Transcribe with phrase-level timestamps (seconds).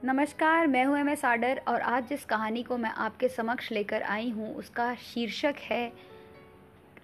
[0.00, 4.02] नमस्कार, मैं हूँ एम एस आडर और आज जिस कहानी को मैं आपके समक्ष लेकर
[4.02, 5.92] आई हूँ, उसका शीर्षक है,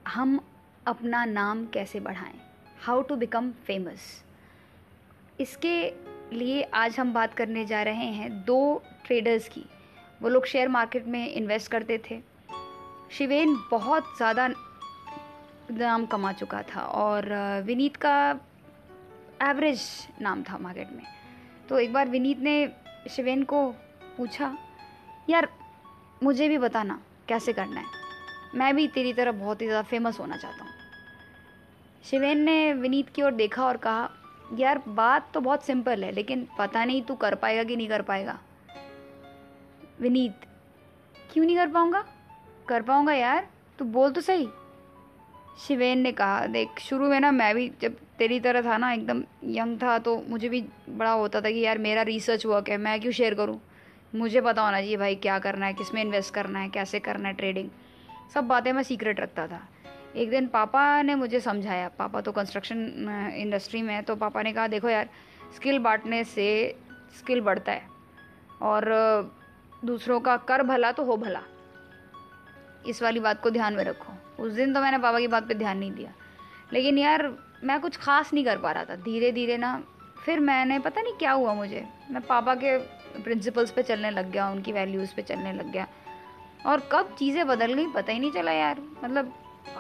[0.09, 0.39] हम
[0.87, 2.39] अपना नाम कैसे बढ़ाएँ?
[2.85, 4.01] हाउ टू बिकम फ़ेमस
[5.41, 5.93] इसके
[6.33, 9.65] लिए आज हम बात करने जा रहे हैं दो ट्रेडर्स की।
[10.23, 12.21] वो लोग शेयर मार्केट में इन्वेस्ट करते थे।
[13.11, 14.49] शिवेन बहुत ज़्यादा
[15.71, 17.29] नाम कमा चुका था और
[17.67, 18.17] विनीत का
[19.43, 19.87] एवरेज
[20.21, 21.05] नाम था मार्केट में।
[21.69, 22.59] तो एक बार विनीत ने
[23.11, 23.71] शिवेन को
[24.17, 24.59] पूछा,
[25.31, 25.49] यार,
[26.23, 27.87] मुझे भी बताना, कैसे करना है?
[28.55, 30.73] मैं भी तेरी तरह बहुत ही ज़्यादा फ़ेमस होना चाहता हूँ।
[32.05, 34.11] शिवेन ने विनीत की ओर देखा और कहा,
[34.55, 38.03] यार, बात तो बहुत सिंपल है, लेकिन पता नहीं तू कर पाएगा कि नहीं कर
[38.03, 38.39] पाएगा?
[40.01, 40.35] विनीत,
[41.33, 42.05] क्यों नहीं कर पाऊँगा?
[42.69, 44.49] कर पाऊँगा यार, तू बोल तो सही।
[45.59, 49.23] शिवेन ने कहा, देख, शुरू में ना मैं भी जब तेरी तरह था ना, एकदम
[49.45, 53.01] यंग था तो मुझे भी बड़ा होता था कि यार मेरा रिसर्च वर्क है, मैं
[53.01, 53.61] क्यों शेयर करूँ?
[54.13, 57.35] मुझे पता होना चाहिए भाई क्या करना है किसमें इन्वेस्ट करना है, कैसे करना है
[57.35, 57.71] ट्रेडिंग
[58.35, 59.61] सब बातें मैं सीक्रेट रखता था।
[60.17, 64.53] एक दिन पापा ने मुझे समझाया, पापा तो कंस्ट्रक्शन इंडस्ट्री में है तो पापा ने
[64.53, 65.09] कहा, देखो यार
[65.57, 66.77] स्किल बांटने से
[67.19, 67.83] स्किल बढ़ता है,
[68.63, 68.85] और
[69.85, 71.43] दूसरों का कर भला तो हो भला।
[72.89, 75.55] इस वाली बात को ध्यान में रखो। उस दिन तो मैंने पापा की बात पे
[75.55, 76.13] ध्यान नहीं दिया।
[76.73, 77.23] लेकिन यार
[77.67, 79.85] मैं कुछ खास नहीं कर पा रहा था। धीरे धीरे ना
[80.25, 82.79] फिर मैंने पता नहीं क्या हुआ मुझे। मैं पापा के
[83.23, 85.87] प्रिंसिपल्स पे चलने लग गया उनकी वैल्यूज़ पे चलने लग गया।
[86.67, 89.33] और कब चीज़ें बदल गई पता ही नहीं चला यार। मतलब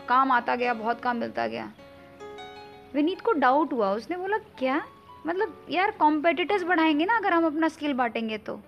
[0.08, 1.72] काम आता गया बहुत काम मिलता गया।
[2.94, 4.82] विनीत को डाउट हुआ उसने बोला क्या?
[5.26, 8.60] मतलब यार कॉम्पिटिटर्स बढ़ाएँगे ना अगर हम अपना स्किल बांटेंगे तो?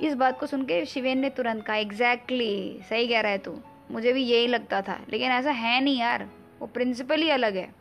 [0.00, 3.38] इस बात को सुन के शिवेन ने तुरंत कहा एग्जैक्टली exactly, सही कह रहा है
[3.38, 3.58] तू।
[3.90, 6.28] मुझे भी यही लगता था लेकिन ऐसा है नहीं यार।
[6.60, 7.77] वो प्रिंसिपल ही अलग है।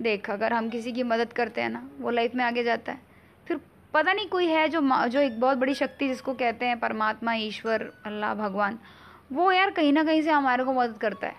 [0.00, 3.00] देख, अगर हम किसी की मदद करते हैं ना, वो लाइफ में आगे जाता है।
[3.46, 3.60] फिर
[3.94, 7.92] पता नहीं कोई है जो जो एक बहुत बड़ी शक्ति जिसको कहते हैं परमात्मा, ईश्वर,
[8.06, 8.78] अल्लाह, भगवान।
[9.32, 11.34] वो यार कहीं ना कहीं से हमारे को मदद करता है।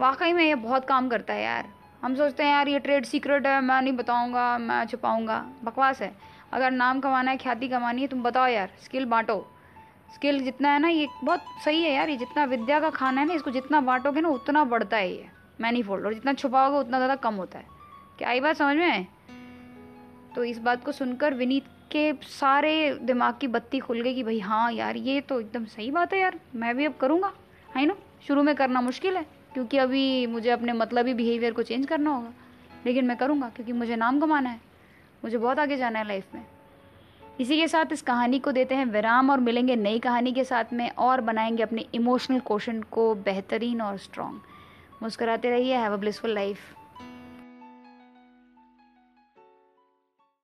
[0.00, 1.68] वाकई में ये बहुत काम करता है यार।
[2.04, 6.12] हम सोचते हैं, यार, ये ट्रेड सीक्रेट है, मैं नहीं बताऊँगा, मैं छुपाऊँगा। बकवास है।
[6.52, 9.46] अगर नाम कमाना है, ख्याति कमानी है, तुम बताओ यार स्किल बांटो।
[10.14, 13.26] स्किल जितना है ना, ये बहुत सही है यार, ये जितना विद्या का खाना है
[13.26, 15.26] ना, इसको जितना बांटोगे ना, उतना बढ़ता है ये।
[15.60, 17.77] मैनी फोल्ड और जितना छुपाओगे, उतना ज़्यादा कम होता है।
[18.18, 19.06] क्या आई बात समझ में
[20.34, 24.40] तो इस बात को सुनकर विनीत के सारे दिमाग की बत्ती खुल गई कि भाई
[24.40, 27.32] हाँ यार, ये तो एकदम सही बात है यार, मैं भी अब करूँगा,
[27.76, 27.94] है ना?
[28.28, 29.22] शुरू में करना मुश्किल है,
[29.54, 32.32] क्योंकि अभी मुझे अपने मतलबी बिहेवियर को चेंज करना होगा,
[32.86, 34.60] लेकिन मैं करूँगा, क्योंकि मुझे नाम कमाना है,
[35.24, 36.44] मुझे बहुत आगे जाना है लाइफ में।
[37.40, 40.72] इसी के साथ इस कहानी को देते हैं विराम और मिलेंगे नई कहानी के साथ
[40.72, 44.40] में और बनाएँगे अपने इमोशनल क्वेश्चन को बेहतरीन और स्ट्रॉन्ग
[45.02, 46.58] मुस्कराते रहिए हैव अ ब्लिसफुल लाइफ